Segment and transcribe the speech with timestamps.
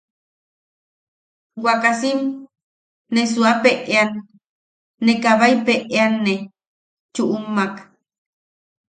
[1.63, 2.19] Wakasim
[3.13, 4.11] ne suuapeʼean,
[5.05, 6.33] ne kabaipeʼeanne
[7.13, 7.75] chuʼummak.